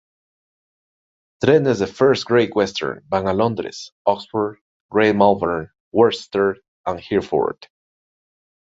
[1.45, 6.49] Trenes de First Great Western van a Londres, Oxford, Great Malvern, Worcester
[6.87, 7.67] y Hereford.